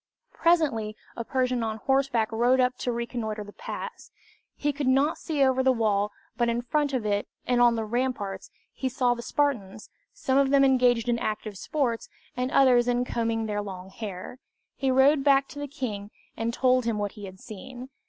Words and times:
Presently 0.33 0.95
a 1.15 1.23
Persian 1.23 1.61
on 1.61 1.77
horseback 1.77 2.31
rode 2.31 2.59
up 2.59 2.75
to 2.77 2.91
reconnoiter 2.91 3.43
the 3.43 3.53
pass. 3.53 4.09
He 4.55 4.73
could 4.73 4.87
not 4.87 5.19
see 5.19 5.43
over 5.43 5.61
the 5.61 5.71
wall, 5.71 6.11
but 6.35 6.49
in 6.49 6.63
front 6.63 6.91
of 6.91 7.05
it 7.05 7.27
and 7.45 7.61
on 7.61 7.75
the 7.75 7.85
ramparts, 7.85 8.49
he 8.73 8.89
saw 8.89 9.13
the 9.13 9.21
Spartans, 9.21 9.91
some 10.11 10.39
of 10.39 10.49
them 10.49 10.63
engaged 10.65 11.07
in 11.07 11.19
active 11.19 11.55
sports, 11.55 12.09
and 12.35 12.49
others 12.49 12.87
in 12.87 13.05
combing 13.05 13.45
their 13.45 13.61
long 13.61 13.91
hair. 13.91 14.39
He 14.75 14.89
rode 14.89 15.23
back 15.23 15.47
to 15.49 15.59
the 15.59 15.67
king, 15.67 16.09
and 16.35 16.51
told 16.51 16.85
him 16.85 16.97
what 16.97 17.11
he 17.11 17.25
had 17.25 17.39
seen. 17.39 17.89